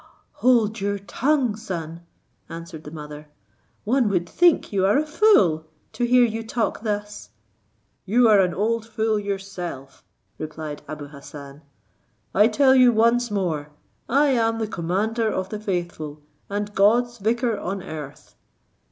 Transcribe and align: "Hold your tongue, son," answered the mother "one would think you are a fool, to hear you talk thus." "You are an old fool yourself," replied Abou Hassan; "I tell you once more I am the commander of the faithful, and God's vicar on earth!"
"Hold 0.41 0.79
your 0.81 0.97
tongue, 0.97 1.55
son," 1.55 2.01
answered 2.49 2.85
the 2.85 2.89
mother 2.89 3.27
"one 3.83 4.09
would 4.09 4.27
think 4.27 4.73
you 4.73 4.83
are 4.83 4.97
a 4.97 5.05
fool, 5.05 5.67
to 5.93 6.05
hear 6.07 6.25
you 6.25 6.41
talk 6.41 6.81
thus." 6.81 7.29
"You 8.07 8.27
are 8.27 8.39
an 8.39 8.51
old 8.51 8.83
fool 8.87 9.19
yourself," 9.19 10.03
replied 10.39 10.81
Abou 10.87 11.09
Hassan; 11.09 11.61
"I 12.33 12.47
tell 12.47 12.73
you 12.73 12.91
once 12.91 13.29
more 13.29 13.69
I 14.09 14.29
am 14.29 14.57
the 14.57 14.65
commander 14.65 15.31
of 15.31 15.49
the 15.49 15.59
faithful, 15.59 16.23
and 16.49 16.73
God's 16.73 17.19
vicar 17.19 17.59
on 17.59 17.83
earth!" 17.83 18.33